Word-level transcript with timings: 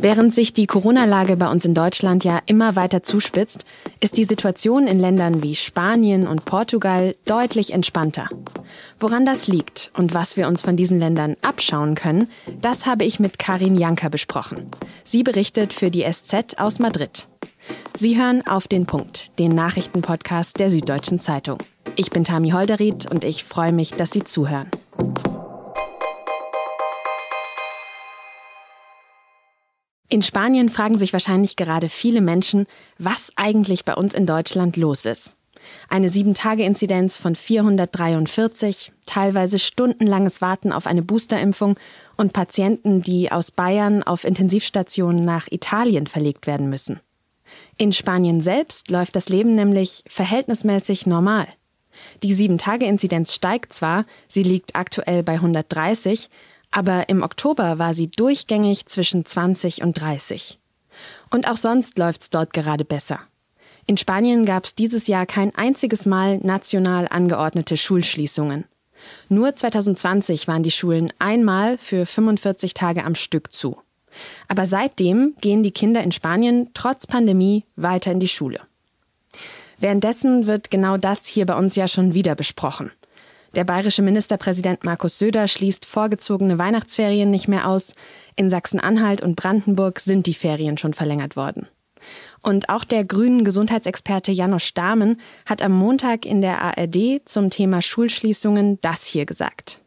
Während 0.00 0.34
sich 0.34 0.52
die 0.52 0.66
Corona-Lage 0.66 1.36
bei 1.36 1.50
uns 1.50 1.64
in 1.64 1.74
Deutschland 1.74 2.22
ja 2.22 2.40
immer 2.46 2.76
weiter 2.76 3.02
zuspitzt, 3.02 3.64
ist 4.00 4.18
die 4.18 4.24
Situation 4.24 4.86
in 4.86 5.00
Ländern 5.00 5.42
wie 5.42 5.56
Spanien 5.56 6.26
und 6.26 6.44
Portugal 6.44 7.16
deutlich 7.24 7.72
entspannter. 7.72 8.28
Woran 9.00 9.24
das 9.24 9.46
liegt 9.46 9.90
und 9.94 10.12
was 10.12 10.36
wir 10.36 10.48
uns 10.48 10.62
von 10.62 10.76
diesen 10.76 10.98
Ländern 10.98 11.36
abschauen 11.42 11.94
können, 11.94 12.28
das 12.60 12.86
habe 12.86 13.04
ich 13.04 13.20
mit 13.20 13.38
Karin 13.38 13.76
Janker 13.76 14.10
besprochen. 14.10 14.70
Sie 15.02 15.22
berichtet 15.22 15.72
für 15.72 15.90
die 15.90 16.04
SZ 16.10 16.58
aus 16.58 16.78
Madrid. 16.78 17.26
Sie 17.96 18.18
hören 18.20 18.46
auf 18.46 18.68
den 18.68 18.86
Punkt, 18.86 19.38
den 19.38 19.54
Nachrichtenpodcast 19.54 20.60
der 20.60 20.70
Süddeutschen 20.70 21.20
Zeitung. 21.20 21.58
Ich 21.96 22.10
bin 22.10 22.24
Tami 22.24 22.50
Holderried 22.50 23.10
und 23.10 23.24
ich 23.24 23.44
freue 23.44 23.72
mich, 23.72 23.92
dass 23.92 24.10
Sie 24.10 24.24
zuhören. 24.24 24.70
In 30.16 30.22
Spanien 30.22 30.70
fragen 30.70 30.96
sich 30.96 31.12
wahrscheinlich 31.12 31.56
gerade 31.56 31.90
viele 31.90 32.22
Menschen, 32.22 32.64
was 32.96 33.32
eigentlich 33.36 33.84
bei 33.84 33.92
uns 33.92 34.14
in 34.14 34.24
Deutschland 34.24 34.78
los 34.78 35.04
ist. 35.04 35.34
Eine 35.90 36.08
7-Tage-Inzidenz 36.08 37.18
von 37.18 37.34
443, 37.34 38.92
teilweise 39.04 39.58
stundenlanges 39.58 40.40
Warten 40.40 40.72
auf 40.72 40.86
eine 40.86 41.02
Boosterimpfung 41.02 41.78
und 42.16 42.32
Patienten, 42.32 43.02
die 43.02 43.30
aus 43.30 43.50
Bayern 43.50 44.02
auf 44.02 44.24
Intensivstationen 44.24 45.22
nach 45.22 45.48
Italien 45.50 46.06
verlegt 46.06 46.46
werden 46.46 46.70
müssen. 46.70 46.98
In 47.76 47.92
Spanien 47.92 48.40
selbst 48.40 48.90
läuft 48.90 49.16
das 49.16 49.28
Leben 49.28 49.54
nämlich 49.54 50.02
verhältnismäßig 50.06 51.04
normal. 51.04 51.46
Die 52.22 52.34
7-Tage-Inzidenz 52.34 53.34
steigt 53.34 53.74
zwar, 53.74 54.06
sie 54.28 54.42
liegt 54.44 54.76
aktuell 54.76 55.22
bei 55.22 55.34
130, 55.34 56.30
aber 56.70 57.08
im 57.08 57.22
Oktober 57.22 57.78
war 57.78 57.94
sie 57.94 58.10
durchgängig 58.10 58.86
zwischen 58.86 59.24
20 59.24 59.82
und 59.82 60.00
30. 60.00 60.58
Und 61.30 61.48
auch 61.50 61.56
sonst 61.56 61.98
läuft's 61.98 62.30
dort 62.30 62.52
gerade 62.52 62.84
besser. 62.84 63.20
In 63.86 63.96
Spanien 63.96 64.44
gab 64.44 64.64
es 64.64 64.74
dieses 64.74 65.06
Jahr 65.06 65.26
kein 65.26 65.54
einziges 65.54 66.06
Mal 66.06 66.38
national 66.38 67.06
angeordnete 67.08 67.76
Schulschließungen. 67.76 68.64
Nur 69.28 69.54
2020 69.54 70.48
waren 70.48 70.62
die 70.62 70.70
Schulen 70.70 71.12
einmal 71.18 71.78
für 71.78 72.06
45 72.06 72.74
Tage 72.74 73.04
am 73.04 73.14
Stück 73.14 73.52
zu. 73.52 73.78
Aber 74.48 74.66
seitdem 74.66 75.34
gehen 75.40 75.62
die 75.62 75.70
Kinder 75.70 76.02
in 76.02 76.10
Spanien 76.10 76.70
trotz 76.74 77.06
Pandemie 77.06 77.64
weiter 77.76 78.10
in 78.10 78.20
die 78.20 78.28
Schule. 78.28 78.60
Währenddessen 79.78 80.46
wird 80.46 80.70
genau 80.70 80.96
das 80.96 81.26
hier 81.26 81.46
bei 81.46 81.54
uns 81.54 81.76
ja 81.76 81.86
schon 81.86 82.14
wieder 82.14 82.34
besprochen. 82.34 82.90
Der 83.56 83.64
bayerische 83.64 84.02
Ministerpräsident 84.02 84.84
Markus 84.84 85.18
Söder 85.18 85.48
schließt 85.48 85.86
vorgezogene 85.86 86.58
Weihnachtsferien 86.58 87.30
nicht 87.30 87.48
mehr 87.48 87.66
aus. 87.66 87.94
In 88.36 88.50
Sachsen-Anhalt 88.50 89.22
und 89.22 89.34
Brandenburg 89.34 89.98
sind 89.98 90.26
die 90.26 90.34
Ferien 90.34 90.76
schon 90.76 90.92
verlängert 90.92 91.36
worden. 91.36 91.66
Und 92.42 92.68
auch 92.68 92.84
der 92.84 93.04
grünen 93.06 93.44
Gesundheitsexperte 93.44 94.30
Janosch 94.30 94.74
Dahmen 94.74 95.18
hat 95.46 95.62
am 95.62 95.72
Montag 95.72 96.26
in 96.26 96.42
der 96.42 96.60
ARD 96.60 97.22
zum 97.24 97.48
Thema 97.48 97.80
Schulschließungen 97.80 98.78
das 98.82 99.06
hier 99.06 99.24
gesagt 99.24 99.80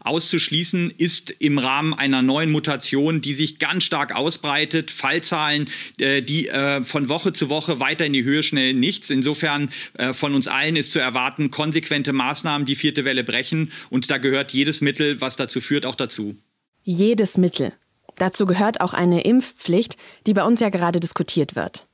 auszuschließen 0.00 0.92
ist 0.96 1.30
im 1.30 1.58
Rahmen 1.58 1.94
einer 1.94 2.22
neuen 2.22 2.50
Mutation, 2.50 3.20
die 3.20 3.34
sich 3.34 3.58
ganz 3.58 3.84
stark 3.84 4.14
ausbreitet. 4.14 4.90
Fallzahlen, 4.90 5.68
äh, 5.98 6.22
die 6.22 6.48
äh, 6.48 6.82
von 6.84 7.08
Woche 7.08 7.32
zu 7.32 7.48
Woche 7.48 7.80
weiter 7.80 8.06
in 8.06 8.12
die 8.12 8.24
Höhe 8.24 8.42
schnellen, 8.42 8.80
nichts. 8.80 9.10
Insofern 9.10 9.70
äh, 9.94 10.12
von 10.12 10.34
uns 10.34 10.48
allen 10.48 10.76
ist 10.76 10.92
zu 10.92 10.98
erwarten, 10.98 11.50
konsequente 11.50 12.12
Maßnahmen, 12.12 12.66
die 12.66 12.76
vierte 12.76 13.04
Welle 13.04 13.24
brechen. 13.24 13.72
Und 13.90 14.10
da 14.10 14.18
gehört 14.18 14.52
jedes 14.52 14.80
Mittel, 14.80 15.20
was 15.20 15.36
dazu 15.36 15.60
führt, 15.60 15.86
auch 15.86 15.94
dazu. 15.94 16.36
Jedes 16.82 17.38
Mittel. 17.38 17.72
Dazu 18.16 18.46
gehört 18.46 18.80
auch 18.80 18.94
eine 18.94 19.22
Impfpflicht, 19.22 19.96
die 20.26 20.34
bei 20.34 20.44
uns 20.44 20.60
ja 20.60 20.68
gerade 20.68 21.00
diskutiert 21.00 21.56
wird. 21.56 21.86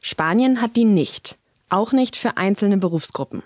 Spanien 0.00 0.60
hat 0.60 0.76
die 0.76 0.84
nicht. 0.84 1.36
Auch 1.70 1.92
nicht 1.92 2.16
für 2.16 2.36
einzelne 2.36 2.76
Berufsgruppen. 2.76 3.42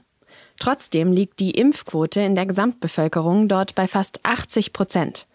Trotzdem 0.59 1.13
liegt 1.13 1.39
die 1.39 1.53
Impfquote 1.53 2.21
in 2.21 2.35
der 2.35 2.47
Gesamtbevölkerung 2.47 3.49
dort 3.49 3.75
bei 3.75 3.87
fast 3.87 4.21
80 4.25 4.73
Prozent 4.73 5.27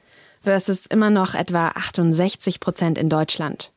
versus 0.41 0.85
immer 0.85 1.09
noch 1.09 1.33
etwa 1.33 1.69
68 1.69 2.59
Prozent 2.59 2.97
in 2.97 3.09
Deutschland. 3.09 3.71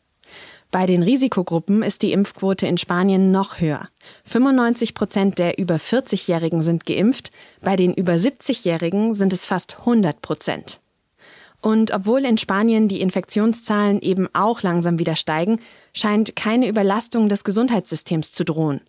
Bei 0.72 0.86
den 0.86 1.04
Risikogruppen 1.04 1.84
ist 1.84 2.02
die 2.02 2.12
Impfquote 2.12 2.66
in 2.66 2.76
Spanien 2.76 3.30
noch 3.30 3.60
höher. 3.60 3.88
95 4.24 4.94
Prozent 4.94 5.38
der 5.38 5.58
über 5.58 5.76
40-Jährigen 5.76 6.62
sind 6.62 6.84
geimpft, 6.84 7.30
bei 7.62 7.76
den 7.76 7.94
über 7.94 8.14
70-Jährigen 8.14 9.14
sind 9.14 9.32
es 9.32 9.44
fast 9.44 9.78
100 9.80 10.20
Prozent. 10.20 10.80
Und 11.62 11.92
obwohl 11.92 12.24
in 12.24 12.36
Spanien 12.36 12.88
die 12.88 13.00
Infektionszahlen 13.00 14.00
eben 14.00 14.28
auch 14.34 14.62
langsam 14.62 14.98
wieder 14.98 15.14
steigen, 15.14 15.60
scheint 15.94 16.34
keine 16.34 16.68
Überlastung 16.68 17.28
des 17.28 17.44
Gesundheitssystems 17.44 18.32
zu 18.32 18.44
drohen 18.44 18.80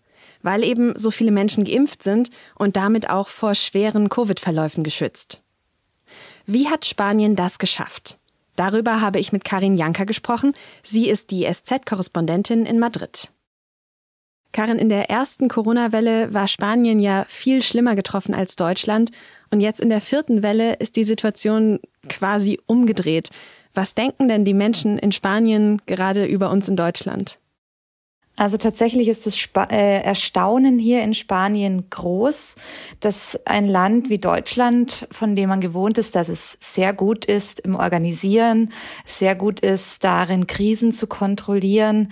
weil 0.42 0.64
eben 0.64 0.98
so 0.98 1.12
viele 1.12 1.32
Menschen 1.32 1.64
geimpft 1.64 2.04
sind 2.04 2.30
und 2.56 2.76
damit 2.76 3.10
auch 3.10 3.28
vor 3.28 3.56
schweren 3.56 4.10
Covid-Verläufen 4.10 4.84
geschützt. 4.84 5.42
Wie 6.46 6.70
hat 6.70 6.86
Spanien 6.86 7.36
das 7.36 7.60
geschafft? 7.60 8.18
Darüber 8.56 9.02
habe 9.02 9.20
ich 9.20 9.32
mit 9.32 9.44
Karin 9.44 9.76
Janka 9.76 10.04
gesprochen. 10.04 10.54
Sie 10.82 11.10
ist 11.10 11.32
die 11.32 11.46
SZ-Korrespondentin 11.46 12.66
in 12.66 12.80
Madrid. 12.80 13.30
Karin, 14.52 14.80
in 14.80 14.90
der 14.90 15.10
ersten 15.10 15.50
Corona-Welle 15.50 16.34
war 16.34 16.48
Spanien 16.48 17.00
ja 17.00 17.26
viel 17.28 17.62
schlimmer 17.62 17.96
getroffen 17.96 18.34
als 18.34 18.56
Deutschland 18.56 19.12
und 19.52 19.62
jetzt 19.62 19.80
in 19.80 19.90
der 19.90 20.02
vierten 20.02 20.42
Welle 20.42 20.74
ist 20.76 20.96
die 20.96 21.04
Situation 21.04 21.80
quasi 22.10 22.60
umgedreht. 22.66 23.30
Was 23.76 23.94
denken 23.94 24.28
denn 24.28 24.46
die 24.46 24.56
Menschen 24.56 24.98
in 24.98 25.12
Spanien 25.12 25.82
gerade 25.86 26.26
über 26.26 26.50
uns 26.50 26.68
in 26.68 26.76
Deutschland? 26.76 27.40
Also 28.40 28.58
tatsächlich 28.58 29.08
ist 29.08 29.26
das 29.26 29.34
Sp 29.34 29.66
äh, 29.72 30.04
Erstaunen 30.04 30.78
hier 30.78 31.02
in 31.02 31.16
Spanien 31.16 31.90
groß, 31.90 32.56
dass 33.00 33.48
ein 33.48 33.68
Land 33.68 34.12
wie 34.12 34.20
Deutschland, 34.20 35.08
von 35.10 35.36
dem 35.36 35.50
man 35.50 35.60
gewohnt 35.60 35.98
ist, 35.98 36.16
dass 36.16 36.30
es 36.30 36.56
sehr 36.62 36.94
gut 36.94 37.26
ist 37.26 37.60
im 37.60 37.76
Organisieren, 37.76 38.72
sehr 39.06 39.34
gut 39.34 39.60
ist 39.62 40.04
darin, 40.04 40.46
Krisen 40.46 40.94
zu 40.94 41.08
kontrollieren 41.08 42.10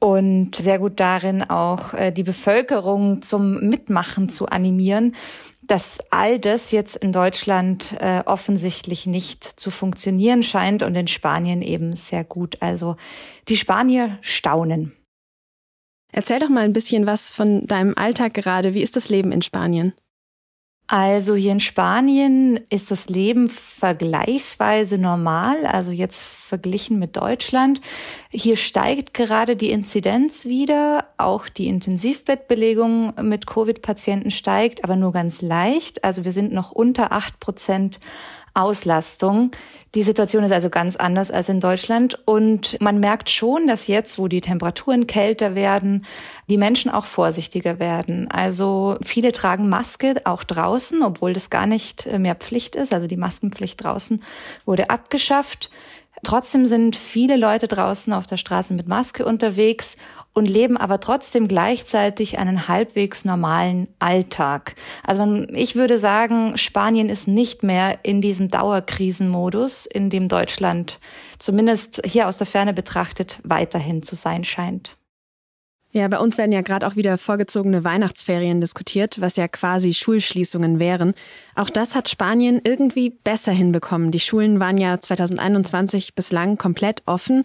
und 0.00 0.56
sehr 0.56 0.80
gut 0.80 0.98
darin, 0.98 1.48
auch 1.48 1.94
äh, 1.94 2.10
die 2.10 2.24
Bevölkerung 2.24 3.22
zum 3.22 3.60
Mitmachen 3.68 4.28
zu 4.30 4.46
animieren, 4.46 5.14
dass 5.62 6.00
all 6.10 6.40
das 6.40 6.72
jetzt 6.72 6.96
in 6.96 7.12
Deutschland 7.12 7.94
äh, 8.00 8.24
offensichtlich 8.26 9.06
nicht 9.06 9.44
zu 9.44 9.70
funktionieren 9.70 10.42
scheint 10.42 10.82
und 10.82 10.96
in 10.96 11.06
Spanien 11.06 11.62
eben 11.62 11.94
sehr 11.94 12.24
gut. 12.24 12.56
Also 12.60 12.96
die 13.46 13.56
Spanier 13.56 14.18
staunen. 14.22 14.92
Erzähl 16.12 16.40
doch 16.40 16.48
mal 16.48 16.64
ein 16.64 16.72
bisschen 16.72 17.06
was 17.06 17.30
von 17.30 17.66
deinem 17.66 17.94
Alltag 17.96 18.34
gerade. 18.34 18.74
Wie 18.74 18.82
ist 18.82 18.96
das 18.96 19.08
Leben 19.08 19.32
in 19.32 19.42
Spanien? 19.42 19.92
Also 20.90 21.34
hier 21.34 21.52
in 21.52 21.60
Spanien 21.60 22.58
ist 22.70 22.90
das 22.90 23.10
Leben 23.10 23.50
vergleichsweise 23.50 24.96
normal, 24.96 25.66
also 25.66 25.90
jetzt 25.90 26.24
verglichen 26.24 26.98
mit 26.98 27.18
Deutschland. 27.18 27.82
Hier 28.32 28.56
steigt 28.56 29.12
gerade 29.12 29.54
die 29.54 29.70
Inzidenz 29.70 30.46
wieder, 30.46 31.08
auch 31.18 31.50
die 31.50 31.66
Intensivbettbelegung 31.66 33.12
mit 33.20 33.46
Covid-Patienten 33.46 34.30
steigt, 34.30 34.82
aber 34.82 34.96
nur 34.96 35.12
ganz 35.12 35.42
leicht. 35.42 36.04
Also 36.04 36.24
wir 36.24 36.32
sind 36.32 36.54
noch 36.54 36.72
unter 36.72 37.12
acht 37.12 37.38
Prozent 37.38 38.00
Auslastung. 38.58 39.50
Die 39.94 40.02
Situation 40.02 40.44
ist 40.44 40.52
also 40.52 40.68
ganz 40.68 40.96
anders 40.96 41.30
als 41.30 41.48
in 41.48 41.60
Deutschland. 41.60 42.18
Und 42.26 42.78
man 42.80 43.00
merkt 43.00 43.30
schon, 43.30 43.66
dass 43.66 43.86
jetzt, 43.86 44.18
wo 44.18 44.28
die 44.28 44.40
Temperaturen 44.40 45.06
kälter 45.06 45.54
werden, 45.54 46.04
die 46.50 46.58
Menschen 46.58 46.90
auch 46.90 47.06
vorsichtiger 47.06 47.78
werden. 47.78 48.30
Also 48.30 48.98
viele 49.02 49.32
tragen 49.32 49.68
Maske 49.68 50.20
auch 50.24 50.44
draußen, 50.44 51.02
obwohl 51.02 51.32
das 51.32 51.48
gar 51.48 51.66
nicht 51.66 52.06
mehr 52.18 52.34
Pflicht 52.34 52.76
ist. 52.76 52.92
Also 52.92 53.06
die 53.06 53.16
Maskenpflicht 53.16 53.82
draußen 53.82 54.22
wurde 54.66 54.90
abgeschafft. 54.90 55.70
Trotzdem 56.22 56.66
sind 56.66 56.96
viele 56.96 57.36
Leute 57.36 57.68
draußen 57.68 58.12
auf 58.12 58.26
der 58.26 58.38
Straße 58.38 58.74
mit 58.74 58.88
Maske 58.88 59.24
unterwegs 59.24 59.96
und 60.38 60.46
leben 60.46 60.76
aber 60.76 61.00
trotzdem 61.00 61.48
gleichzeitig 61.48 62.38
einen 62.38 62.68
halbwegs 62.68 63.24
normalen 63.24 63.88
Alltag. 63.98 64.76
Also 65.02 65.44
ich 65.52 65.74
würde 65.74 65.98
sagen, 65.98 66.56
Spanien 66.56 67.08
ist 67.08 67.26
nicht 67.26 67.64
mehr 67.64 67.98
in 68.04 68.20
diesem 68.20 68.48
Dauerkrisenmodus, 68.48 69.84
in 69.86 70.10
dem 70.10 70.28
Deutschland 70.28 71.00
zumindest 71.38 72.02
hier 72.04 72.28
aus 72.28 72.38
der 72.38 72.46
Ferne 72.46 72.72
betrachtet 72.72 73.38
weiterhin 73.42 74.02
zu 74.02 74.14
sein 74.14 74.44
scheint. 74.44 74.96
Ja, 75.90 76.06
bei 76.06 76.18
uns 76.18 76.36
werden 76.36 76.52
ja 76.52 76.60
gerade 76.60 76.86
auch 76.86 76.96
wieder 76.96 77.16
vorgezogene 77.16 77.82
Weihnachtsferien 77.82 78.60
diskutiert, 78.60 79.20
was 79.20 79.36
ja 79.36 79.48
quasi 79.48 79.94
Schulschließungen 79.94 80.78
wären. 80.78 81.14
Auch 81.56 81.70
das 81.70 81.94
hat 81.94 82.10
Spanien 82.10 82.60
irgendwie 82.62 83.10
besser 83.10 83.52
hinbekommen. 83.52 84.10
Die 84.10 84.20
Schulen 84.20 84.60
waren 84.60 84.76
ja 84.76 85.00
2021 85.00 86.14
bislang 86.14 86.58
komplett 86.58 87.02
offen. 87.06 87.44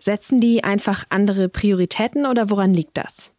Setzen 0.00 0.40
die 0.40 0.64
einfach 0.64 1.04
andere 1.10 1.48
Prioritäten 1.48 2.26
oder 2.26 2.50
woran 2.50 2.74
liegt 2.74 2.96
das? 2.96 3.32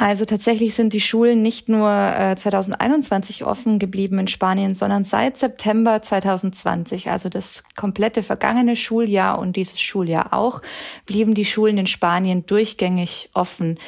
Also 0.00 0.24
tatsächlich 0.24 0.74
sind 0.74 0.94
die 0.94 1.00
Schulen 1.00 1.42
nicht 1.42 1.68
nur 1.68 1.90
äh, 1.90 2.34
2021 2.34 3.44
offen 3.44 3.78
geblieben 3.78 4.18
in 4.18 4.28
Spanien, 4.28 4.74
sondern 4.74 5.04
seit 5.04 5.36
September 5.36 6.00
2020, 6.00 7.10
also 7.10 7.28
das 7.28 7.64
komplette 7.76 8.22
vergangene 8.22 8.76
Schuljahr 8.76 9.38
und 9.38 9.56
dieses 9.56 9.78
Schuljahr 9.78 10.32
auch, 10.32 10.62
blieben 11.04 11.34
die 11.34 11.44
Schulen 11.44 11.76
in 11.76 11.86
Spanien 11.86 12.46
durchgängig 12.46 13.28
offen. 13.34 13.78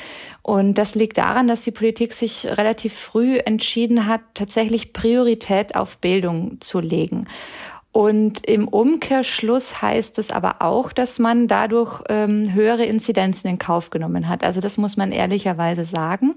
Und 0.42 0.74
das 0.74 0.94
liegt 0.94 1.16
daran, 1.16 1.48
dass 1.48 1.62
die 1.62 1.70
Politik 1.70 2.12
sich 2.12 2.44
relativ 2.44 2.92
früh 2.92 3.38
entschieden 3.38 4.06
hat, 4.06 4.20
tatsächlich 4.34 4.92
Priorität 4.92 5.76
auf 5.76 5.96
Bildung 5.96 6.60
zu 6.60 6.80
legen. 6.80 7.26
Und 7.92 8.46
im 8.46 8.68
Umkehrschluss 8.68 9.82
heißt 9.82 10.18
es 10.18 10.30
aber 10.30 10.62
auch, 10.62 10.92
dass 10.92 11.18
man 11.18 11.46
dadurch 11.46 12.00
ähm, 12.08 12.54
höhere 12.54 12.86
Inzidenzen 12.86 13.48
in 13.48 13.58
Kauf 13.58 13.90
genommen 13.90 14.28
hat. 14.28 14.44
Also 14.44 14.62
das 14.62 14.78
muss 14.78 14.96
man 14.96 15.12
ehrlicherweise 15.12 15.84
sagen. 15.84 16.36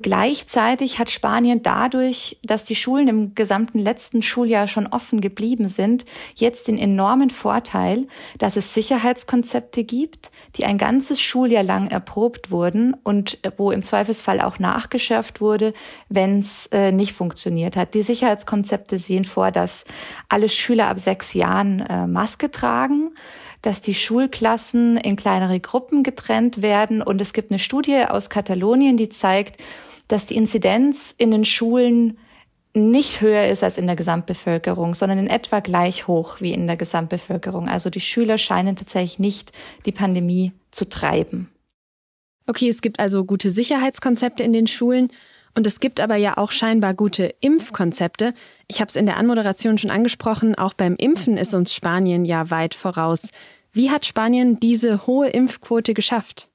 Gleichzeitig 0.00 1.00
hat 1.00 1.10
Spanien 1.10 1.62
dadurch, 1.62 2.38
dass 2.44 2.64
die 2.64 2.76
Schulen 2.76 3.08
im 3.08 3.34
gesamten 3.34 3.80
letzten 3.80 4.22
Schuljahr 4.22 4.68
schon 4.68 4.86
offen 4.86 5.20
geblieben 5.20 5.66
sind, 5.68 6.04
jetzt 6.36 6.68
den 6.68 6.78
enormen 6.78 7.30
Vorteil, 7.30 8.06
dass 8.38 8.54
es 8.54 8.74
Sicherheitskonzepte 8.74 9.82
gibt, 9.82 10.30
die 10.56 10.64
ein 10.64 10.78
ganzes 10.78 11.20
Schuljahr 11.20 11.64
lang 11.64 11.88
erprobt 11.88 12.52
wurden 12.52 12.94
und 13.02 13.38
wo 13.56 13.72
im 13.72 13.82
Zweifelsfall 13.82 14.40
auch 14.40 14.60
nachgeschärft 14.60 15.40
wurde, 15.40 15.74
wenn 16.08 16.38
es 16.38 16.66
äh, 16.66 16.92
nicht 16.92 17.12
funktioniert 17.12 17.74
hat. 17.74 17.94
Die 17.94 18.02
Sicherheitskonzepte 18.02 18.98
sehen 18.98 19.24
vor, 19.24 19.50
dass 19.50 19.84
alle 20.28 20.48
Schüler 20.48 20.86
ab 20.86 21.00
sechs 21.00 21.34
Jahren 21.34 21.80
äh, 21.80 22.06
Maske 22.06 22.50
tragen 22.52 23.10
dass 23.60 23.80
die 23.80 23.94
Schulklassen 23.94 24.96
in 24.98 25.16
kleinere 25.16 25.58
Gruppen 25.58 26.04
getrennt 26.04 26.62
werden. 26.62 27.02
Und 27.02 27.20
es 27.20 27.32
gibt 27.32 27.50
eine 27.50 27.58
Studie 27.58 28.04
aus 28.08 28.30
Katalonien, 28.30 28.96
die 28.96 29.08
zeigt, 29.08 29.60
dass 30.08 30.26
die 30.26 30.36
Inzidenz 30.36 31.14
in 31.16 31.30
den 31.30 31.44
Schulen 31.44 32.18
nicht 32.74 33.20
höher 33.20 33.48
ist 33.48 33.64
als 33.64 33.78
in 33.78 33.86
der 33.86 33.96
Gesamtbevölkerung, 33.96 34.94
sondern 34.94 35.18
in 35.18 35.26
etwa 35.26 35.60
gleich 35.60 36.06
hoch 36.06 36.40
wie 36.40 36.52
in 36.52 36.66
der 36.66 36.76
Gesamtbevölkerung. 36.76 37.68
Also 37.68 37.90
die 37.90 38.00
Schüler 38.00 38.38
scheinen 38.38 38.76
tatsächlich 38.76 39.18
nicht 39.18 39.52
die 39.86 39.92
Pandemie 39.92 40.52
zu 40.70 40.88
treiben. 40.88 41.50
Okay, 42.46 42.68
es 42.68 42.80
gibt 42.80 43.00
also 43.00 43.24
gute 43.24 43.50
Sicherheitskonzepte 43.50 44.42
in 44.42 44.52
den 44.52 44.66
Schulen 44.66 45.10
und 45.54 45.66
es 45.66 45.80
gibt 45.80 46.00
aber 46.00 46.16
ja 46.16 46.36
auch 46.36 46.50
scheinbar 46.50 46.94
gute 46.94 47.34
Impfkonzepte. 47.40 48.32
Ich 48.68 48.80
habe 48.80 48.88
es 48.88 48.96
in 48.96 49.06
der 49.06 49.16
Anmoderation 49.16 49.76
schon 49.76 49.90
angesprochen, 49.90 50.54
auch 50.54 50.74
beim 50.74 50.96
Impfen 50.96 51.36
ist 51.36 51.54
uns 51.54 51.74
Spanien 51.74 52.24
ja 52.24 52.50
weit 52.50 52.74
voraus. 52.74 53.30
Wie 53.72 53.90
hat 53.90 54.06
Spanien 54.06 54.60
diese 54.60 55.06
hohe 55.06 55.28
Impfquote 55.28 55.94
geschafft? 55.94 56.48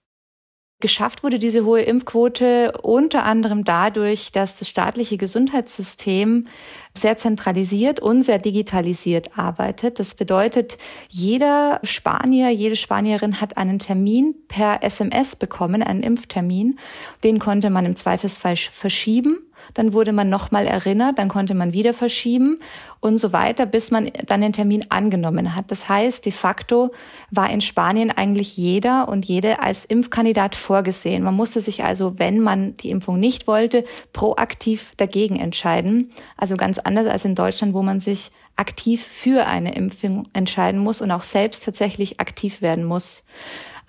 Geschafft 0.84 1.24
wurde 1.24 1.40
diese 1.40 1.64
hohe 1.64 1.82
Impfquote 1.82 2.74
unter 2.82 3.24
anderem 3.24 3.64
dadurch, 3.64 4.34
dass 4.34 4.60
das 4.60 4.68
staatliche 4.68 5.16
Gesundheitssystem 5.16 6.46
sehr 6.94 7.16
zentralisiert 7.16 8.02
und 8.02 8.24
sehr 8.24 8.38
digitalisiert 8.38 9.38
arbeitet. 9.38 9.98
Das 9.98 10.14
bedeutet, 10.14 10.78
jeder 11.08 11.80
Spanier, 11.84 12.50
jede 12.50 12.76
Spanierin 12.76 13.40
hat 13.40 13.56
einen 13.56 13.80
Termin 13.80 14.36
per 14.50 14.84
SMS 14.84 15.38
bekommen, 15.38 15.82
einen 15.84 16.04
Impftermin. 16.04 16.78
Den 17.24 17.40
konnte 17.40 17.70
man 17.70 17.86
im 17.86 17.96
Zweifelsfall 17.96 18.58
verschieben 18.58 19.38
dann 19.74 19.94
wurde 19.94 20.12
man 20.12 20.30
nochmal 20.30 20.68
erinnert, 20.68 21.20
dann 21.20 21.30
konnte 21.30 21.54
man 21.54 21.74
wieder 21.74 21.94
verschieben 21.94 22.60
und 23.00 23.18
so 23.18 23.34
weiter, 23.34 23.66
bis 23.66 23.92
man 23.92 24.12
dann 24.26 24.42
den 24.42 24.54
Termin 24.54 24.86
angenommen 24.90 25.56
hat. 25.56 25.72
Das 25.72 25.90
heißt, 25.90 26.26
de 26.26 26.32
facto 26.32 26.92
war 27.32 27.50
in 27.50 27.62
Spanien 27.62 28.12
eigentlich 28.12 28.56
jeder 28.56 29.10
und 29.10 29.26
jede 29.26 29.62
als 29.62 29.86
Impfkandidat 29.86 30.56
vorgesehen. 30.56 31.24
Man 31.24 31.36
musste 31.36 31.62
sich 31.62 31.84
also, 31.84 32.18
wenn 32.18 32.40
man 32.40 32.78
die 32.78 32.92
Impfung 32.92 33.20
nicht 33.20 33.48
wollte, 33.48 33.84
proaktiv 34.14 34.94
dagegen 34.98 35.36
entscheiden. 35.36 36.12
Also 36.38 36.56
ganz 36.56 36.80
anders 36.80 37.08
als 37.08 37.26
in 37.26 37.36
Deutschland, 37.36 37.74
wo 37.74 37.82
man 37.82 38.00
sich 38.00 38.32
aktiv 38.56 39.04
für 39.04 39.48
eine 39.48 39.76
Impfung 39.76 40.28
entscheiden 40.34 40.80
muss 40.80 41.02
und 41.02 41.12
auch 41.12 41.24
selbst 41.24 41.66
tatsächlich 41.66 42.20
aktiv 42.20 42.62
werden 42.62 42.84
muss. 42.84 43.26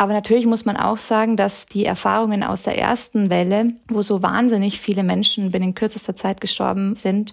Aber 0.04 0.12
natürlich 0.12 0.44
muss 0.44 0.66
man 0.66 0.76
auch 0.76 0.98
sagen, 0.98 1.34
dass 1.34 1.64
die 1.64 1.86
Erfahrungen 1.86 2.42
aus 2.42 2.64
der 2.64 2.76
ersten 2.76 3.30
Welle, 3.30 3.72
wo 3.88 4.02
so 4.02 4.22
wahnsinnig 4.22 4.78
viele 4.78 5.02
Menschen 5.02 5.50
binnen 5.50 5.74
kürzester 5.74 6.14
Zeit 6.14 6.42
gestorben 6.42 6.94
sind, 6.94 7.32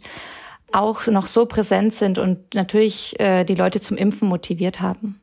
auch 0.71 1.05
noch 1.07 1.27
so 1.27 1.45
präsent 1.45 1.93
sind 1.93 2.17
und 2.17 2.55
natürlich 2.55 3.19
äh, 3.19 3.43
die 3.43 3.55
Leute 3.55 3.81
zum 3.81 3.97
Impfen 3.97 4.29
motiviert 4.29 4.79
haben. 4.79 5.19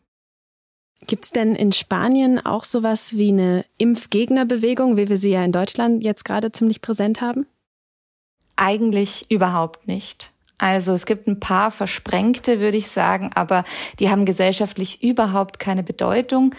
Gibt 1.06 1.24
es 1.24 1.30
denn 1.30 1.54
in 1.54 1.72
Spanien 1.72 2.44
auch 2.44 2.64
sowas 2.64 3.16
wie 3.16 3.30
eine 3.30 3.64
Impfgegnerbewegung, 3.78 4.98
wie 4.98 5.08
wir 5.08 5.16
sie 5.16 5.30
ja 5.30 5.42
in 5.42 5.52
Deutschland 5.52 6.04
jetzt 6.04 6.26
gerade 6.26 6.52
ziemlich 6.52 6.82
präsent 6.82 7.22
haben? 7.22 7.46
Eigentlich 8.56 9.24
überhaupt 9.30 9.88
nicht. 9.88 10.32
Also 10.58 10.92
es 10.92 11.06
gibt 11.06 11.28
ein 11.28 11.38
paar 11.38 11.70
Versprengte, 11.70 12.58
würde 12.58 12.76
ich 12.76 12.88
sagen, 12.88 13.30
aber 13.34 13.64
die 14.00 14.10
haben 14.10 14.24
gesellschaftlich 14.24 15.02
überhaupt 15.04 15.60
keine 15.60 15.84
Bedeutung. 15.84 16.54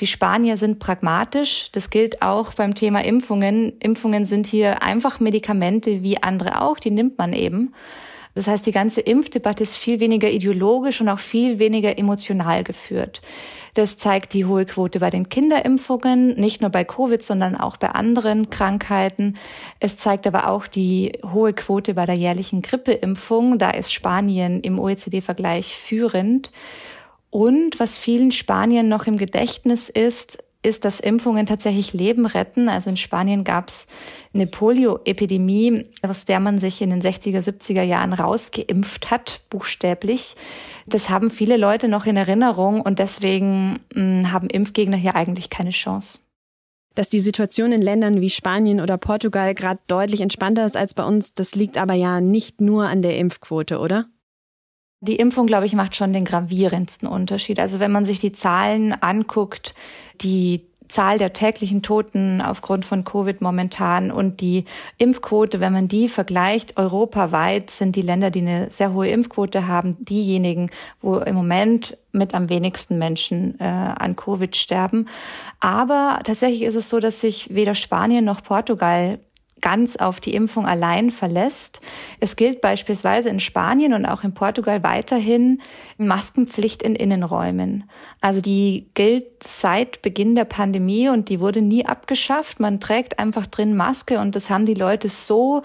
Die 0.00 0.06
Spanier 0.06 0.58
sind 0.58 0.78
pragmatisch. 0.78 1.70
Das 1.72 1.88
gilt 1.88 2.20
auch 2.20 2.52
beim 2.52 2.74
Thema 2.74 3.02
Impfungen. 3.02 3.72
Impfungen 3.80 4.26
sind 4.26 4.46
hier 4.46 4.82
einfach 4.82 5.18
Medikamente 5.18 6.02
wie 6.02 6.22
andere 6.22 6.60
auch, 6.60 6.78
die 6.78 6.90
nimmt 6.90 7.16
man 7.16 7.32
eben. 7.32 7.72
Das 8.38 8.46
heißt, 8.46 8.66
die 8.66 8.72
ganze 8.72 9.00
Impfdebatte 9.00 9.64
ist 9.64 9.76
viel 9.76 9.98
weniger 9.98 10.30
ideologisch 10.30 11.00
und 11.00 11.08
auch 11.08 11.18
viel 11.18 11.58
weniger 11.58 11.98
emotional 11.98 12.62
geführt. 12.62 13.20
Das 13.74 13.98
zeigt 13.98 14.32
die 14.32 14.44
hohe 14.44 14.64
Quote 14.64 15.00
bei 15.00 15.10
den 15.10 15.28
Kinderimpfungen, 15.28 16.38
nicht 16.38 16.60
nur 16.60 16.70
bei 16.70 16.84
Covid, 16.84 17.20
sondern 17.20 17.56
auch 17.56 17.78
bei 17.78 17.88
anderen 17.88 18.48
Krankheiten. 18.48 19.38
Es 19.80 19.96
zeigt 19.96 20.24
aber 20.24 20.46
auch 20.46 20.68
die 20.68 21.18
hohe 21.32 21.52
Quote 21.52 21.94
bei 21.94 22.06
der 22.06 22.14
jährlichen 22.14 22.62
Grippeimpfung. 22.62 23.58
Da 23.58 23.70
ist 23.70 23.92
Spanien 23.92 24.60
im 24.60 24.78
OECD-Vergleich 24.78 25.74
führend. 25.74 26.52
Und 27.30 27.80
was 27.80 27.98
vielen 27.98 28.30
Spaniern 28.30 28.88
noch 28.88 29.08
im 29.08 29.16
Gedächtnis 29.16 29.88
ist, 29.88 30.44
ist, 30.62 30.84
dass 30.84 30.98
Impfungen 30.98 31.46
tatsächlich 31.46 31.92
Leben 31.92 32.26
retten. 32.26 32.68
Also 32.68 32.90
in 32.90 32.96
Spanien 32.96 33.44
gab 33.44 33.68
es 33.68 33.86
eine 34.34 34.46
Polio-Epidemie, 34.46 35.86
aus 36.02 36.24
der 36.24 36.40
man 36.40 36.58
sich 36.58 36.82
in 36.82 36.90
den 36.90 37.00
60er, 37.00 37.38
70er 37.38 37.82
Jahren 37.82 38.12
rausgeimpft 38.12 39.10
hat, 39.10 39.42
buchstäblich. 39.50 40.34
Das 40.86 41.10
haben 41.10 41.30
viele 41.30 41.56
Leute 41.56 41.88
noch 41.88 42.06
in 42.06 42.16
Erinnerung 42.16 42.80
und 42.80 42.98
deswegen 42.98 43.80
mh, 43.94 44.00
hm, 44.00 44.32
haben 44.32 44.50
Impfgegner 44.50 44.96
hier 44.96 45.14
eigentlich 45.14 45.48
keine 45.48 45.70
Chance. 45.70 46.18
Dass 46.96 47.08
die 47.08 47.20
Situation 47.20 47.70
in 47.70 47.82
Ländern 47.82 48.20
wie 48.20 48.30
Spanien 48.30 48.80
oder 48.80 48.98
Portugal 48.98 49.54
gerade 49.54 49.78
deutlich 49.86 50.20
entspannter 50.20 50.66
ist 50.66 50.76
als 50.76 50.94
bei 50.94 51.04
uns, 51.04 51.34
das 51.34 51.54
liegt 51.54 51.78
aber 51.78 51.94
ja 51.94 52.20
nicht 52.20 52.60
nur 52.60 52.88
an 52.88 53.02
der 53.02 53.16
Impfquote, 53.18 53.78
oder? 53.78 54.06
Die 55.00 55.14
Impfung, 55.14 55.46
glaube 55.46 55.64
ich, 55.64 55.74
macht 55.74 55.94
schon 55.94 56.12
den 56.12 56.24
gravierendsten 56.24 57.06
Unterschied. 57.06 57.60
Also 57.60 57.78
wenn 57.78 57.92
man 57.92 58.04
sich 58.04 58.18
die 58.18 58.32
Zahlen 58.32 58.92
anguckt, 58.92 59.76
die 60.20 60.68
Zahl 60.88 61.18
der 61.18 61.34
täglichen 61.34 61.82
Toten 61.82 62.40
aufgrund 62.40 62.84
von 62.84 63.04
Covid 63.04 63.40
momentan 63.42 64.10
und 64.10 64.40
die 64.40 64.64
Impfquote, 64.96 65.60
wenn 65.60 65.72
man 65.72 65.86
die 65.86 66.08
vergleicht, 66.08 66.78
europaweit 66.78 67.70
sind 67.70 67.94
die 67.94 68.02
Länder, 68.02 68.30
die 68.30 68.40
eine 68.40 68.70
sehr 68.70 68.94
hohe 68.94 69.08
Impfquote 69.08 69.66
haben, 69.66 69.96
diejenigen, 70.02 70.70
wo 71.00 71.18
im 71.18 71.34
Moment 71.34 71.96
mit 72.12 72.34
am 72.34 72.48
wenigsten 72.48 72.98
Menschen 72.98 73.60
äh, 73.60 73.64
an 73.64 74.16
Covid 74.16 74.56
sterben. 74.56 75.08
Aber 75.60 76.20
tatsächlich 76.24 76.62
ist 76.62 76.74
es 76.74 76.88
so, 76.88 77.00
dass 77.00 77.20
sich 77.20 77.54
weder 77.54 77.74
Spanien 77.74 78.24
noch 78.24 78.42
Portugal 78.42 79.18
ganz 79.60 79.96
auf 79.96 80.20
die 80.20 80.34
Impfung 80.34 80.66
allein 80.66 81.10
verlässt. 81.10 81.80
Es 82.20 82.36
gilt 82.36 82.60
beispielsweise 82.60 83.28
in 83.28 83.40
Spanien 83.40 83.92
und 83.92 84.06
auch 84.06 84.24
in 84.24 84.34
Portugal 84.34 84.82
weiterhin 84.82 85.60
Maskenpflicht 85.96 86.82
in 86.82 86.94
Innenräumen. 86.94 87.84
Also 88.20 88.40
die 88.40 88.88
gilt 88.94 89.42
seit 89.42 90.02
Beginn 90.02 90.34
der 90.34 90.44
Pandemie 90.44 91.08
und 91.08 91.28
die 91.28 91.40
wurde 91.40 91.62
nie 91.62 91.86
abgeschafft. 91.86 92.60
Man 92.60 92.80
trägt 92.80 93.18
einfach 93.18 93.46
drin 93.46 93.76
Maske 93.76 94.18
und 94.18 94.36
das 94.36 94.50
haben 94.50 94.66
die 94.66 94.74
Leute 94.74 95.08
so 95.08 95.62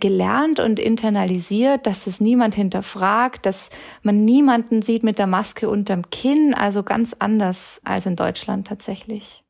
gelernt 0.00 0.60
und 0.60 0.78
internalisiert, 0.78 1.86
dass 1.86 2.06
es 2.06 2.20
niemand 2.20 2.54
hinterfragt, 2.54 3.46
dass 3.46 3.70
man 4.02 4.24
niemanden 4.24 4.82
sieht 4.82 5.02
mit 5.02 5.18
der 5.18 5.26
Maske 5.28 5.68
unterm 5.68 6.10
Kinn. 6.10 6.54
Also 6.54 6.82
ganz 6.82 7.14
anders 7.18 7.80
als 7.84 8.06
in 8.06 8.16
Deutschland 8.16 8.66
tatsächlich. 8.66 9.41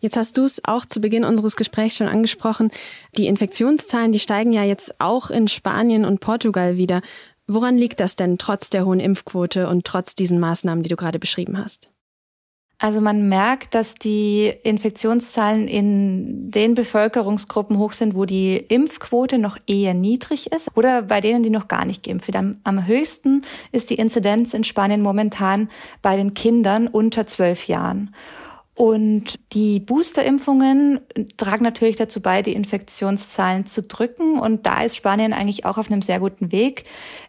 Jetzt 0.00 0.16
hast 0.16 0.36
du 0.36 0.44
es 0.44 0.64
auch 0.64 0.84
zu 0.84 1.00
Beginn 1.00 1.24
unseres 1.24 1.56
Gesprächs 1.56 1.96
schon 1.96 2.08
angesprochen. 2.08 2.70
Die 3.16 3.26
Infektionszahlen, 3.26 4.12
die 4.12 4.18
steigen 4.18 4.52
ja 4.52 4.62
jetzt 4.62 5.00
auch 5.00 5.30
in 5.30 5.48
Spanien 5.48 6.04
und 6.04 6.20
Portugal 6.20 6.76
wieder. 6.76 7.02
Woran 7.46 7.76
liegt 7.78 8.00
das 8.00 8.14
denn 8.14 8.38
trotz 8.38 8.70
der 8.70 8.84
hohen 8.84 9.00
Impfquote 9.00 9.68
und 9.68 9.84
trotz 9.84 10.14
diesen 10.14 10.38
Maßnahmen, 10.38 10.82
die 10.82 10.90
du 10.90 10.96
gerade 10.96 11.18
beschrieben 11.18 11.58
hast? 11.58 11.88
Also 12.80 13.00
man 13.00 13.28
merkt, 13.28 13.74
dass 13.74 13.96
die 13.96 14.54
Infektionszahlen 14.62 15.66
in 15.66 16.52
den 16.52 16.76
Bevölkerungsgruppen 16.76 17.76
hoch 17.76 17.92
sind, 17.92 18.14
wo 18.14 18.24
die 18.24 18.56
Impfquote 18.56 19.38
noch 19.38 19.58
eher 19.66 19.94
niedrig 19.94 20.52
ist 20.52 20.68
oder 20.76 21.02
bei 21.02 21.20
denen, 21.20 21.42
die 21.42 21.50
noch 21.50 21.66
gar 21.66 21.84
nicht 21.84 22.04
geimpft 22.04 22.32
werden. 22.32 22.60
Am, 22.62 22.86
höchsten 22.86 23.42
ist 23.72 23.90
die 23.90 23.96
Inzidenz 23.96 24.54
in 24.54 24.62
Spanien 24.62 25.02
momentan 25.02 25.70
bei 26.02 26.16
den 26.16 26.34
Kindern 26.34 26.86
unter 26.86 27.26
zwölf 27.26 27.66
Jahren. 27.66 28.14
Und 28.78 29.40
die 29.54 29.80
Boosterimpfungen 29.80 31.00
tragen 31.36 31.64
natürlich 31.64 31.96
dazu 31.96 32.22
bei, 32.22 32.42
die 32.42 32.52
Infektionszahlen 32.52 33.66
zu 33.66 33.82
drücken. 33.82 34.38
Und 34.38 34.66
da 34.66 34.84
ist 34.84 34.94
Spanien 34.94 35.32
eigentlich 35.32 35.64
auch 35.64 35.78
auf 35.78 35.90
einem 35.90 36.00
sehr 36.00 36.20
guten 36.20 36.52
Weg. 36.52 36.84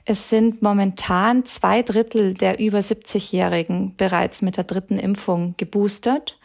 Es 0.05 0.29
sind 0.29 0.61
momentan 0.61 1.45
zwei 1.45 1.81
Drittel 1.81 2.35
der 2.35 2.59
über 2.59 2.77
70-Jährigen 2.77 3.95
bereits 3.97 4.43
mit 4.43 4.57
der 4.57 4.65
dritten 4.65 4.99
Impfung 4.99 5.55
geboostert. 5.57 6.37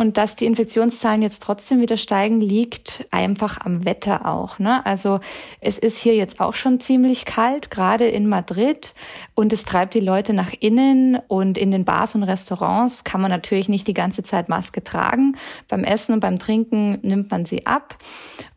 Und 0.00 0.16
dass 0.16 0.36
die 0.36 0.46
Infektionszahlen 0.46 1.22
jetzt 1.22 1.42
trotzdem 1.42 1.80
wieder 1.80 1.96
steigen, 1.96 2.40
liegt 2.40 3.04
einfach 3.10 3.60
am 3.60 3.84
Wetter 3.84 4.26
auch. 4.26 4.60
Ne? 4.60 4.86
Also 4.86 5.18
es 5.60 5.76
ist 5.76 5.98
hier 5.98 6.14
jetzt 6.14 6.38
auch 6.38 6.54
schon 6.54 6.78
ziemlich 6.78 7.24
kalt, 7.24 7.68
gerade 7.68 8.06
in 8.06 8.28
Madrid. 8.28 8.94
Und 9.34 9.52
es 9.52 9.64
treibt 9.64 9.94
die 9.94 10.00
Leute 10.00 10.34
nach 10.34 10.52
innen. 10.60 11.18
Und 11.26 11.58
in 11.58 11.72
den 11.72 11.84
Bars 11.84 12.14
und 12.14 12.22
Restaurants 12.22 13.02
kann 13.02 13.20
man 13.20 13.32
natürlich 13.32 13.68
nicht 13.68 13.88
die 13.88 13.94
ganze 13.94 14.22
Zeit 14.22 14.48
Maske 14.48 14.84
tragen. 14.84 15.36
Beim 15.66 15.82
Essen 15.82 16.12
und 16.12 16.20
beim 16.20 16.38
Trinken 16.38 17.00
nimmt 17.02 17.32
man 17.32 17.44
sie 17.44 17.66
ab. 17.66 17.98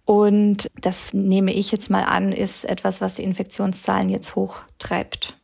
Und 0.06 0.68
das 0.80 1.12
nehme 1.12 1.56
ich 1.56 1.72
jetzt 1.72 1.90
mal 1.90 2.04
an, 2.04 2.34
ist 2.34 2.66
etwas, 2.66 3.02
was 3.02 3.16
die 3.16 3.24
Infektionszahlen 3.24 4.10
jetzt 4.10 4.36
hochtreibt. 4.36 5.40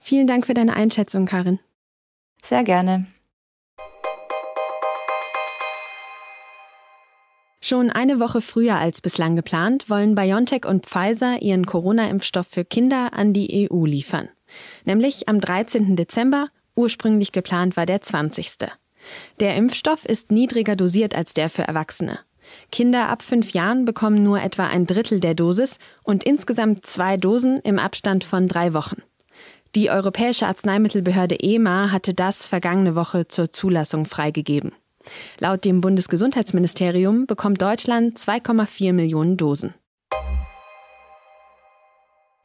Vielen 0.00 0.26
Dank 0.26 0.46
für 0.46 0.54
deine 0.54 0.74
Einschätzung, 0.74 1.26
Karin. 1.26 1.60
Sehr 2.42 2.64
gerne. 2.64 3.06
Schon 7.60 7.90
eine 7.90 8.20
Woche 8.20 8.40
früher 8.40 8.76
als 8.76 9.00
bislang 9.00 9.34
geplant 9.34 9.90
wollen 9.90 10.14
BioNTech 10.14 10.64
und 10.64 10.86
Pfizer 10.86 11.42
ihren 11.42 11.66
Corona-Impfstoff 11.66 12.46
für 12.46 12.64
Kinder 12.64 13.12
an 13.12 13.32
die 13.32 13.68
EU 13.70 13.84
liefern. 13.84 14.28
Nämlich 14.84 15.28
am 15.28 15.40
13. 15.40 15.96
Dezember, 15.96 16.48
ursprünglich 16.76 17.32
geplant 17.32 17.76
war 17.76 17.86
der 17.86 18.00
20. 18.00 18.58
Der 19.40 19.56
Impfstoff 19.56 20.04
ist 20.04 20.30
niedriger 20.30 20.76
dosiert 20.76 21.14
als 21.14 21.34
der 21.34 21.50
für 21.50 21.62
Erwachsene. 21.62 22.20
Kinder 22.70 23.08
ab 23.08 23.22
fünf 23.22 23.50
Jahren 23.50 23.84
bekommen 23.84 24.22
nur 24.22 24.40
etwa 24.40 24.66
ein 24.66 24.86
Drittel 24.86 25.20
der 25.20 25.34
Dosis 25.34 25.78
und 26.02 26.24
insgesamt 26.24 26.86
zwei 26.86 27.16
Dosen 27.16 27.60
im 27.60 27.78
Abstand 27.78 28.24
von 28.24 28.48
drei 28.48 28.72
Wochen. 28.72 29.02
Die 29.74 29.90
Europäische 29.90 30.46
Arzneimittelbehörde 30.46 31.38
EMA 31.40 31.90
hatte 31.92 32.14
das 32.14 32.46
vergangene 32.46 32.94
Woche 32.94 33.28
zur 33.28 33.50
Zulassung 33.50 34.06
freigegeben. 34.06 34.72
Laut 35.38 35.64
dem 35.64 35.80
Bundesgesundheitsministerium 35.80 37.26
bekommt 37.26 37.60
Deutschland 37.62 38.18
2,4 38.18 38.92
Millionen 38.92 39.36
Dosen. 39.36 39.74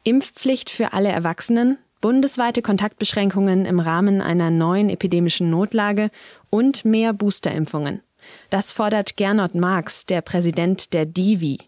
Impfpflicht 0.03 0.69
für 0.69 0.93
alle 0.93 1.09
Erwachsenen, 1.09 1.77
bundesweite 2.01 2.61
Kontaktbeschränkungen 2.61 3.65
im 3.65 3.79
Rahmen 3.79 4.21
einer 4.21 4.51
neuen 4.51 4.89
epidemischen 4.89 5.49
Notlage 5.49 6.11
und 6.49 6.83
mehr 6.83 7.13
Boosterimpfungen. 7.13 8.01
Das 8.49 8.73
fordert 8.73 9.15
Gernot 9.15 9.55
Marx, 9.55 10.05
der 10.05 10.21
Präsident 10.21 10.93
der 10.93 11.05
DIVI. 11.05 11.59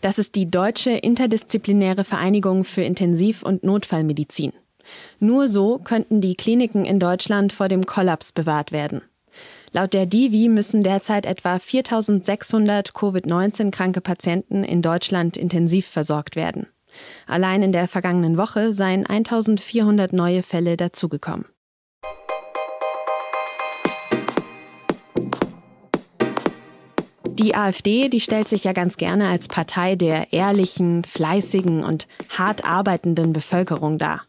Das 0.00 0.18
ist 0.18 0.34
die 0.34 0.50
Deutsche 0.50 0.90
Interdisziplinäre 0.90 2.04
Vereinigung 2.04 2.64
für 2.64 2.82
Intensiv- 2.82 3.42
und 3.42 3.62
Notfallmedizin. 3.62 4.52
Nur 5.20 5.48
so 5.48 5.78
könnten 5.78 6.20
die 6.20 6.34
Kliniken 6.34 6.84
in 6.84 6.98
Deutschland 6.98 7.52
vor 7.52 7.68
dem 7.68 7.84
Kollaps 7.86 8.32
bewahrt 8.32 8.72
werden. 8.72 9.02
Laut 9.72 9.92
der 9.92 10.06
Divi 10.06 10.48
müssen 10.48 10.82
derzeit 10.82 11.26
etwa 11.26 11.58
4600 11.58 12.92
Covid-19-kranke 12.92 14.00
Patienten 14.00 14.64
in 14.64 14.82
Deutschland 14.82 15.36
intensiv 15.36 15.86
versorgt 15.86 16.36
werden. 16.36 16.68
Allein 17.26 17.62
in 17.62 17.72
der 17.72 17.86
vergangenen 17.86 18.36
Woche 18.38 18.72
seien 18.72 19.06
1400 19.06 20.12
neue 20.12 20.42
Fälle 20.42 20.76
dazugekommen. 20.76 21.44
Die 27.38 27.54
AfD, 27.54 28.08
die 28.08 28.18
stellt 28.18 28.48
sich 28.48 28.64
ja 28.64 28.72
ganz 28.72 28.96
gerne 28.96 29.28
als 29.28 29.46
Partei 29.46 29.94
der 29.94 30.32
ehrlichen, 30.32 31.04
fleißigen 31.04 31.84
und 31.84 32.08
hart 32.30 32.64
arbeitenden 32.64 33.32
Bevölkerung 33.32 33.96
dar. 33.96 34.22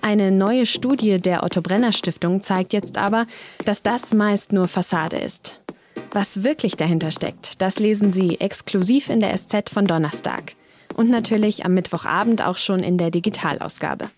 Eine 0.00 0.30
neue 0.30 0.66
Studie 0.66 1.20
der 1.20 1.42
Otto 1.42 1.60
Brenner 1.60 1.92
Stiftung 1.92 2.42
zeigt 2.42 2.72
jetzt 2.72 2.98
aber, 2.98 3.26
dass 3.64 3.82
das 3.82 4.14
meist 4.14 4.52
nur 4.52 4.68
Fassade 4.68 5.16
ist. 5.18 5.60
Was 6.10 6.42
wirklich 6.42 6.76
dahinter 6.76 7.10
steckt, 7.10 7.60
das 7.62 7.78
lesen 7.78 8.12
Sie 8.12 8.40
exklusiv 8.40 9.08
in 9.08 9.20
der 9.20 9.36
SZ 9.36 9.70
von 9.70 9.86
Donnerstag. 9.86 10.54
Und 10.94 11.08
natürlich 11.08 11.64
am 11.64 11.74
Mittwochabend 11.74 12.42
auch 12.42 12.58
schon 12.58 12.80
in 12.80 12.98
der 12.98 13.10
Digitalausgabe. 13.10 14.10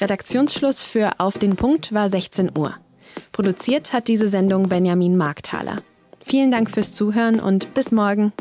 Redaktionsschluss 0.00 0.82
für 0.82 1.18
Auf 1.18 1.38
den 1.38 1.56
Punkt 1.56 1.92
war 1.92 2.08
16 2.08 2.50
Uhr. 2.56 2.74
Produziert 3.32 3.92
hat 3.92 4.08
diese 4.08 4.28
Sendung 4.28 4.68
Benjamin 4.68 5.16
Markthaler. 5.16 5.76
Vielen 6.22 6.50
Dank 6.50 6.70
fürs 6.70 6.92
Zuhören 6.92 7.40
und 7.40 7.72
bis 7.74 7.90
morgen. 7.90 8.32